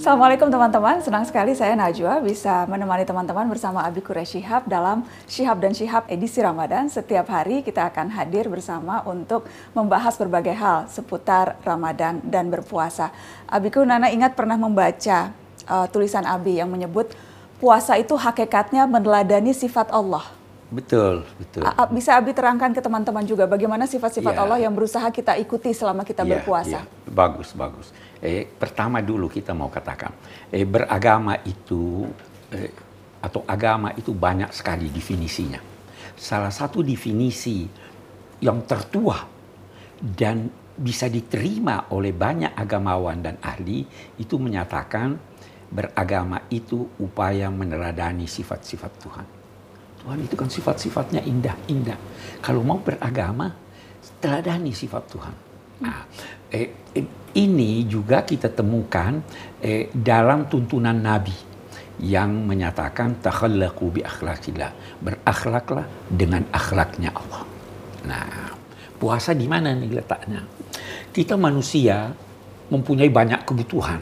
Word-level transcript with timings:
Assalamualaikum 0.00 0.48
teman-teman, 0.48 0.96
senang 1.04 1.28
sekali 1.28 1.52
saya 1.52 1.76
Najwa 1.76 2.24
bisa 2.24 2.64
menemani 2.64 3.04
teman-teman 3.04 3.44
bersama 3.52 3.84
Abi 3.84 4.00
Quraish 4.00 4.32
Shihab 4.32 4.64
dalam 4.64 5.04
Shihab 5.28 5.60
dan 5.60 5.76
Shihab 5.76 6.08
edisi 6.08 6.40
Ramadan. 6.40 6.88
Setiap 6.88 7.28
hari 7.28 7.60
kita 7.60 7.84
akan 7.92 8.08
hadir 8.08 8.48
bersama 8.48 9.04
untuk 9.04 9.44
membahas 9.76 10.16
berbagai 10.16 10.56
hal 10.56 10.88
seputar 10.88 11.60
Ramadan 11.68 12.16
dan 12.24 12.48
berpuasa. 12.48 13.12
Abiku 13.44 13.84
Nana 13.84 14.08
ingat 14.08 14.32
pernah 14.32 14.56
membaca 14.56 15.36
uh, 15.68 15.84
tulisan 15.92 16.24
Abi 16.24 16.56
yang 16.56 16.72
menyebut 16.72 17.12
puasa 17.60 18.00
itu 18.00 18.16
hakikatnya 18.16 18.88
meneladani 18.88 19.52
sifat 19.52 19.92
Allah. 19.92 20.39
Betul, 20.70 21.26
betul. 21.34 21.66
A 21.66 21.82
bisa 21.90 22.14
Abi 22.14 22.30
terangkan 22.30 22.70
ke 22.70 22.78
teman-teman 22.78 23.26
juga 23.26 23.50
bagaimana 23.50 23.90
sifat-sifat 23.90 24.38
ya. 24.38 24.40
Allah 24.46 24.58
yang 24.62 24.70
berusaha 24.70 25.10
kita 25.10 25.34
ikuti 25.42 25.74
selama 25.74 26.06
kita 26.06 26.22
ya, 26.22 26.38
berpuasa. 26.38 26.78
Ya. 26.78 27.10
Bagus, 27.10 27.50
bagus. 27.58 27.90
Eh, 28.22 28.46
pertama 28.46 29.02
dulu 29.02 29.26
kita 29.26 29.50
mau 29.50 29.66
katakan, 29.66 30.14
eh, 30.54 30.62
beragama 30.62 31.42
itu 31.42 32.06
eh, 32.54 32.70
atau 33.18 33.42
agama 33.50 33.90
itu 33.98 34.14
banyak 34.14 34.54
sekali 34.54 34.86
definisinya. 34.94 35.58
Salah 36.14 36.54
satu 36.54 36.86
definisi 36.86 37.66
yang 38.38 38.62
tertua 38.62 39.18
dan 39.98 40.46
bisa 40.78 41.10
diterima 41.10 41.90
oleh 41.92 42.14
banyak 42.14 42.54
agamawan 42.54 43.20
dan 43.20 43.36
ahli 43.42 43.84
itu 44.16 44.38
menyatakan 44.38 45.18
beragama 45.68 46.46
itu 46.48 46.88
upaya 47.02 47.50
meneladani 47.50 48.24
sifat-sifat 48.24 48.92
Tuhan. 49.02 49.39
Tuhan 50.00 50.18
itu 50.24 50.34
kan 50.34 50.48
sifat-sifatnya 50.48 51.20
indah-indah. 51.20 51.98
Kalau 52.40 52.64
mau 52.64 52.80
beragama, 52.80 53.52
teladani 54.20 54.72
sifat 54.72 55.02
Tuhan. 55.12 55.34
Nah, 55.80 56.04
eh, 56.52 56.92
eh, 56.96 57.06
ini 57.36 57.84
juga 57.84 58.24
kita 58.24 58.52
temukan 58.52 59.20
eh, 59.60 59.92
dalam 59.92 60.48
tuntunan 60.48 60.96
Nabi 60.96 61.36
yang 62.00 62.48
menyatakan 62.48 63.20
takhallaqu 63.20 63.84
bi 63.92 64.00
akhlaqillah. 64.00 65.00
Berakhlaklah 65.04 65.86
dengan 66.08 66.48
akhlaknya 66.48 67.12
Allah. 67.12 67.42
Nah, 68.08 68.56
puasa 68.96 69.36
di 69.36 69.44
mana 69.44 69.76
nih 69.76 69.92
letaknya? 69.92 70.40
Kita 71.12 71.36
manusia 71.36 72.08
mempunyai 72.72 73.12
banyak 73.12 73.44
kebutuhan. 73.44 74.00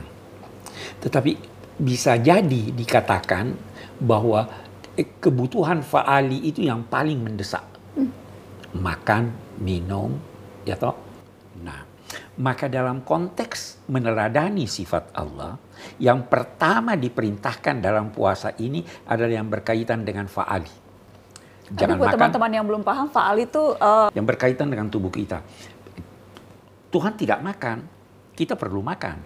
Tetapi 1.02 1.32
bisa 1.78 2.18
jadi 2.18 2.74
dikatakan 2.74 3.54
bahwa 4.02 4.46
kebutuhan 5.06 5.84
faali 5.86 6.42
itu 6.42 6.66
yang 6.66 6.82
paling 6.86 7.22
mendesak. 7.22 7.64
Hmm. 7.94 8.10
Makan, 8.74 9.30
minum, 9.62 10.18
ya 10.66 10.74
toh, 10.74 11.08
Nah, 11.62 11.82
maka 12.38 12.70
dalam 12.70 13.02
konteks 13.02 13.90
meneladani 13.90 14.70
sifat 14.70 15.10
Allah, 15.14 15.58
yang 15.98 16.26
pertama 16.30 16.94
diperintahkan 16.94 17.82
dalam 17.82 18.14
puasa 18.14 18.54
ini 18.62 18.82
adalah 19.10 19.42
yang 19.42 19.48
berkaitan 19.50 20.06
dengan 20.06 20.30
faali. 20.30 20.86
Jangan 21.68 22.00
buat 22.00 22.16
teman-teman 22.16 22.50
yang 22.54 22.64
belum 22.64 22.82
paham, 22.86 23.12
faali 23.12 23.44
itu 23.44 23.60
uh... 23.76 24.08
yang 24.16 24.24
berkaitan 24.24 24.72
dengan 24.72 24.88
tubuh 24.88 25.12
kita. 25.12 25.44
Tuhan 26.88 27.12
tidak 27.20 27.44
makan, 27.44 27.84
kita 28.32 28.56
perlu 28.56 28.80
makan. 28.80 29.20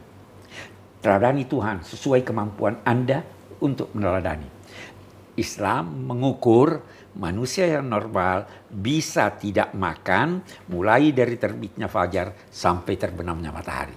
Teladani 0.98 1.46
Tuhan 1.46 1.86
sesuai 1.86 2.26
kemampuan 2.26 2.82
Anda 2.82 3.22
untuk 3.62 3.94
meneladani. 3.94 4.61
Islam 5.36 6.04
mengukur 6.04 6.84
manusia 7.16 7.64
yang 7.64 7.88
normal 7.88 8.44
bisa 8.68 9.32
tidak 9.32 9.72
makan 9.72 10.44
mulai 10.68 11.12
dari 11.12 11.40
terbitnya 11.40 11.88
fajar 11.88 12.36
sampai 12.52 12.94
terbenamnya 13.00 13.48
matahari. 13.52 13.96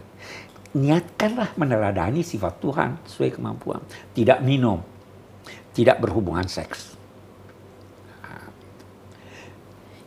Niatkanlah 0.75 1.55
meneladani 1.55 2.23
sifat 2.23 2.59
Tuhan 2.59 2.89
sesuai 3.07 3.39
kemampuan. 3.39 3.79
Tidak 4.11 4.43
minum, 4.43 4.79
tidak 5.71 6.03
berhubungan 6.03 6.47
seks. 6.47 6.95
Nah, 8.23 8.47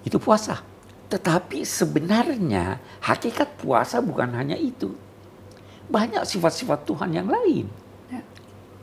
itu 0.04 0.16
puasa. 0.20 0.60
Tetapi 1.08 1.64
sebenarnya 1.64 2.76
hakikat 3.00 3.56
puasa 3.56 4.04
bukan 4.04 4.28
hanya 4.36 4.60
itu. 4.60 4.92
Banyak 5.88 6.28
sifat-sifat 6.28 6.84
Tuhan 6.84 7.16
yang 7.16 7.32
lain. 7.32 7.88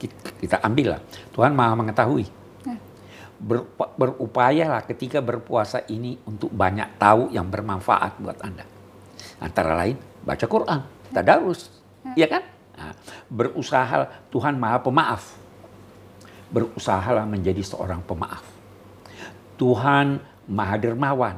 Ya. 0.02 0.10
Kita 0.42 0.58
ambillah. 0.62 1.00
Tuhan 1.32 1.56
maha 1.56 1.74
mengetahui 1.80 2.46
ber, 3.40 3.68
berupayalah 4.00 4.84
ketika 4.88 5.20
berpuasa 5.20 5.84
ini 5.92 6.16
untuk 6.24 6.52
banyak 6.52 6.96
tahu 6.96 7.32
yang 7.36 7.48
bermanfaat 7.52 8.20
buat 8.20 8.40
Anda. 8.42 8.66
Antara 9.44 9.76
lain 9.76 10.00
baca 10.24 10.46
Quran, 10.48 10.80
tadarus, 11.12 11.70
ya 12.16 12.28
kan? 12.32 12.44
Nah, 12.76 12.94
berusaha 13.32 14.28
Tuhan 14.32 14.56
Maha 14.60 14.80
Pemaaf. 14.84 15.24
Berusahalah 16.52 17.28
menjadi 17.28 17.64
seorang 17.64 18.04
pemaaf. 18.06 18.44
Tuhan 19.56 20.20
Maha 20.52 20.76
Dermawan 20.80 21.36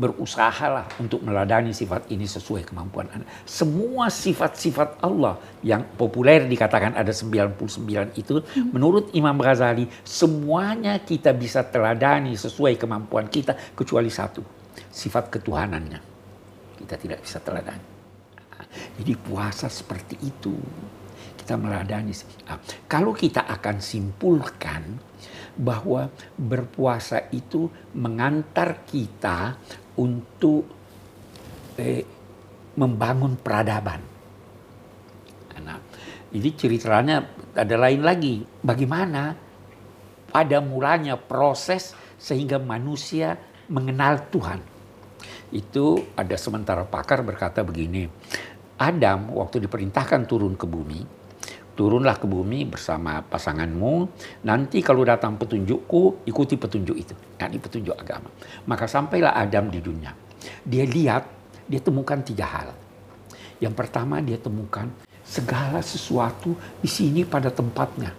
berusahalah 0.00 0.88
untuk 0.96 1.20
meladani 1.20 1.76
sifat 1.76 2.08
ini 2.08 2.24
sesuai 2.24 2.64
kemampuan 2.64 3.12
Anda. 3.12 3.28
Semua 3.44 4.08
sifat-sifat 4.08 5.04
Allah 5.04 5.36
yang 5.60 5.84
populer 6.00 6.48
dikatakan 6.48 6.96
ada 6.96 7.12
99 7.12 8.16
itu, 8.16 8.40
menurut 8.72 9.12
Imam 9.12 9.36
Ghazali, 9.36 9.84
semuanya 10.00 10.96
kita 11.04 11.36
bisa 11.36 11.60
teladani 11.68 12.32
sesuai 12.32 12.80
kemampuan 12.80 13.28
kita, 13.28 13.52
kecuali 13.76 14.08
satu, 14.08 14.40
sifat 14.88 15.28
ketuhanannya. 15.28 16.00
Kita 16.80 16.96
tidak 16.96 17.20
bisa 17.20 17.36
teladani. 17.44 17.84
Jadi 18.96 19.12
puasa 19.20 19.68
seperti 19.68 20.16
itu. 20.24 20.56
Kita 21.36 21.60
meladani. 21.60 22.14
Nah, 22.48 22.56
kalau 22.88 23.12
kita 23.12 23.44
akan 23.44 23.82
simpulkan 23.84 24.96
bahwa 25.60 26.08
berpuasa 26.38 27.28
itu 27.34 27.68
mengantar 27.92 28.86
kita 28.86 29.58
untuk 30.00 30.64
eh, 31.76 32.02
membangun 32.80 33.36
peradaban. 33.36 34.00
Nah, 35.60 35.76
ini 36.32 36.56
ceritanya 36.56 37.20
ada 37.52 37.76
lain 37.76 38.00
lagi. 38.00 38.40
Bagaimana 38.64 39.36
pada 40.32 40.58
mulanya 40.64 41.20
proses 41.20 41.92
sehingga 42.16 42.56
manusia 42.56 43.36
mengenal 43.68 44.24
Tuhan. 44.32 44.60
Itu 45.52 46.14
ada 46.16 46.38
sementara 46.40 46.86
pakar 46.88 47.20
berkata 47.26 47.60
begini, 47.60 48.08
Adam 48.80 49.36
waktu 49.36 49.66
diperintahkan 49.66 50.24
turun 50.24 50.56
ke 50.56 50.64
bumi, 50.64 51.04
turunlah 51.80 52.20
ke 52.20 52.28
bumi 52.28 52.68
bersama 52.68 53.24
pasanganmu. 53.24 54.12
Nanti 54.44 54.84
kalau 54.84 55.00
datang 55.00 55.40
petunjukku, 55.40 56.28
ikuti 56.28 56.60
petunjuk 56.60 56.92
itu. 56.92 57.16
Ini 57.40 57.56
petunjuk 57.56 57.96
agama. 57.96 58.28
Maka 58.68 58.84
sampailah 58.84 59.32
Adam 59.32 59.72
di 59.72 59.80
dunia. 59.80 60.12
Dia 60.60 60.84
lihat, 60.84 61.24
dia 61.64 61.80
temukan 61.80 62.20
tiga 62.20 62.44
hal. 62.44 62.68
Yang 63.64 63.74
pertama 63.80 64.20
dia 64.20 64.36
temukan 64.36 64.92
segala 65.24 65.80
sesuatu 65.80 66.52
di 66.84 66.88
sini 66.92 67.24
pada 67.24 67.48
tempatnya. 67.48 68.12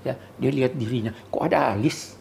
Ya, 0.00 0.16
dia 0.40 0.48
lihat 0.48 0.72
dirinya, 0.72 1.12
kok 1.28 1.44
ada 1.44 1.76
alis? 1.76 2.16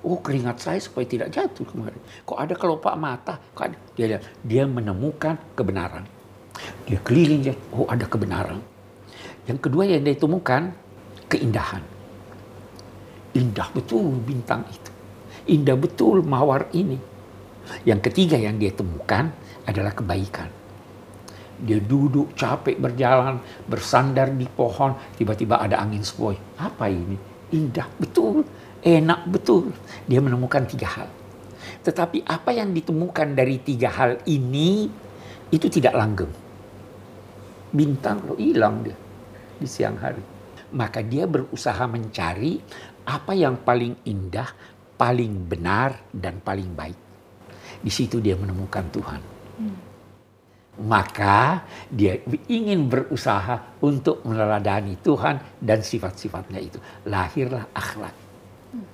Oh 0.00 0.24
keringat 0.24 0.56
saya 0.56 0.80
supaya 0.80 1.04
tidak 1.04 1.28
jatuh 1.36 1.68
kemarin. 1.68 2.00
Kok 2.24 2.38
ada 2.38 2.54
kelopak 2.56 2.94
mata? 2.96 3.36
Kok 3.52 3.64
ada? 3.68 3.76
Dia 3.92 4.06
lihat, 4.08 4.22
dia 4.40 4.64
menemukan 4.64 5.36
kebenaran. 5.52 6.08
Dia 6.88 6.96
keliling, 7.04 7.44
dia, 7.44 7.54
oh 7.76 7.84
ada 7.84 8.08
kebenaran 8.08 8.75
yang 9.46 9.58
kedua 9.62 9.86
yang 9.86 10.02
dia 10.02 10.18
temukan 10.18 10.74
keindahan. 11.30 11.82
Indah 13.38 13.70
betul 13.70 14.18
bintang 14.18 14.66
itu. 14.66 14.90
Indah 15.46 15.78
betul 15.78 16.26
mawar 16.26 16.66
ini. 16.74 16.98
Yang 17.86 18.10
ketiga 18.10 18.34
yang 18.34 18.58
dia 18.58 18.74
temukan 18.74 19.30
adalah 19.66 19.94
kebaikan. 19.94 20.50
Dia 21.56 21.78
duduk 21.78 22.34
capek 22.34 22.76
berjalan, 22.76 23.40
bersandar 23.70 24.34
di 24.34 24.44
pohon, 24.50 24.98
tiba-tiba 25.14 25.62
ada 25.62 25.78
angin 25.78 26.02
sepoi. 26.02 26.36
Apa 26.58 26.90
ini? 26.90 27.16
Indah 27.54 27.86
betul, 27.96 28.42
enak 28.82 29.30
betul. 29.30 29.70
Dia 30.10 30.18
menemukan 30.18 30.66
tiga 30.66 30.90
hal. 30.90 31.08
Tetapi 31.86 32.26
apa 32.26 32.50
yang 32.50 32.74
ditemukan 32.74 33.38
dari 33.38 33.62
tiga 33.62 33.94
hal 33.94 34.18
ini 34.26 34.90
itu 35.54 35.66
tidak 35.70 35.94
langgeng. 35.94 36.34
Bintang 37.70 38.26
lo 38.26 38.34
hilang 38.38 38.82
dia 38.82 39.05
di 39.56 39.68
siang 39.68 39.96
hari. 39.98 40.22
Maka 40.76 41.00
dia 41.00 41.24
berusaha 41.24 41.86
mencari 41.86 42.58
apa 43.06 43.32
yang 43.32 43.62
paling 43.62 44.02
indah, 44.04 44.50
paling 44.98 45.46
benar, 45.46 46.10
dan 46.10 46.42
paling 46.42 46.74
baik. 46.74 46.98
Di 47.80 47.92
situ 47.92 48.18
dia 48.18 48.34
menemukan 48.34 48.84
Tuhan. 48.90 49.20
Hmm. 49.62 49.78
Maka 50.76 51.64
dia 51.88 52.20
ingin 52.52 52.90
berusaha 52.90 53.78
untuk 53.80 54.20
meneladani 54.28 55.00
Tuhan 55.00 55.62
dan 55.62 55.80
sifat-sifatnya 55.80 56.60
itu. 56.60 56.82
Lahirlah 57.08 57.70
akhlak. 57.72 58.16
Hmm. 58.74 58.86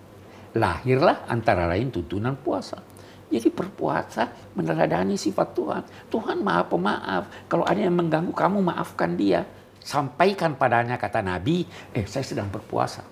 Lahirlah 0.54 1.26
antara 1.26 1.66
lain 1.66 1.88
tuntunan 1.90 2.36
puasa. 2.36 2.78
Jadi 3.32 3.48
berpuasa 3.48 4.28
meneladani 4.52 5.16
sifat 5.16 5.56
Tuhan. 5.56 5.82
Tuhan 6.12 6.44
maha 6.44 6.68
pemaaf. 6.68 7.48
Kalau 7.48 7.64
ada 7.64 7.80
yang 7.80 7.96
mengganggu 7.96 8.36
kamu, 8.36 8.60
maafkan 8.60 9.16
dia 9.16 9.48
sampaikan 9.82 10.54
padanya 10.54 10.96
kata 10.96 11.20
Nabi, 11.20 11.66
eh 11.92 12.06
saya 12.06 12.22
sedang 12.22 12.48
berpuasa. 12.48 13.02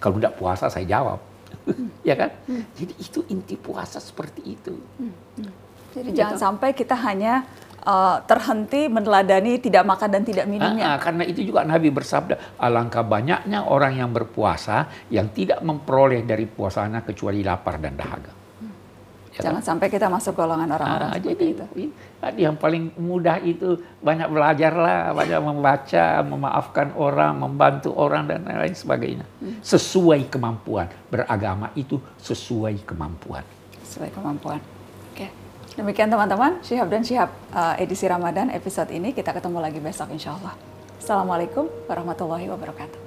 Kalau 0.00 0.16
tidak 0.16 0.40
puasa 0.40 0.72
saya 0.72 0.88
jawab. 0.88 1.20
ya 2.08 2.16
kan? 2.16 2.32
Jadi 2.48 2.92
itu 2.96 3.20
inti 3.28 3.54
puasa 3.60 4.00
seperti 4.00 4.40
itu. 4.56 4.74
Jadi 5.90 6.14
Gitu. 6.14 6.18
jangan 6.22 6.38
sampai 6.38 6.70
kita 6.70 6.94
hanya 6.94 7.42
uh, 7.82 8.22
terhenti 8.24 8.86
meneladani 8.86 9.58
tidak 9.58 9.82
makan 9.82 10.08
dan 10.14 10.22
tidak 10.22 10.46
minumnya. 10.46 10.84
Ah, 10.86 10.92
ah, 10.96 10.98
karena 11.02 11.22
itu 11.26 11.42
juga 11.42 11.66
Nabi 11.66 11.90
bersabda, 11.90 12.58
alangkah 12.62 13.02
banyaknya 13.02 13.66
orang 13.66 13.98
yang 13.98 14.10
berpuasa 14.14 14.86
yang 15.10 15.34
tidak 15.34 15.58
memperoleh 15.66 16.22
dari 16.22 16.46
puasanya 16.46 17.02
kecuali 17.02 17.42
lapar 17.42 17.82
dan 17.82 17.94
dahaga. 17.98 18.39
Jangan 19.42 19.62
sampai 19.64 19.86
kita 19.88 20.06
masuk 20.06 20.36
golongan 20.36 20.68
orang-orang 20.68 21.10
Ah, 21.10 21.16
seperti 21.16 21.28
jadi 21.32 21.46
itu. 21.52 21.64
yang 22.36 22.54
paling 22.60 22.92
mudah 23.00 23.40
itu 23.40 23.80
banyak 24.00 24.28
belajarlah, 24.28 25.16
banyak 25.16 25.40
membaca, 25.40 26.06
memaafkan 26.20 26.92
orang, 26.94 27.32
membantu 27.40 27.96
orang 27.96 28.28
dan 28.28 28.44
lain 28.44 28.76
sebagainya. 28.76 29.24
Sesuai 29.64 30.28
kemampuan. 30.28 30.86
Beragama 31.08 31.72
itu 31.74 31.96
sesuai 32.20 32.84
kemampuan. 32.84 33.42
sesuai 33.90 34.14
kemampuan. 34.14 34.62
Oke. 35.10 35.26
Demikian 35.74 36.06
teman-teman, 36.06 36.62
Syihab 36.62 36.86
dan 36.86 37.02
Syihab 37.02 37.30
uh, 37.50 37.74
edisi 37.74 38.06
Ramadan 38.06 38.54
episode 38.54 38.86
ini 38.94 39.10
kita 39.10 39.34
ketemu 39.34 39.58
lagi 39.58 39.82
besok 39.82 40.14
insya 40.14 40.38
Allah. 40.38 40.54
Assalamualaikum 41.02 41.66
warahmatullahi 41.88 42.46
wabarakatuh. 42.46 42.99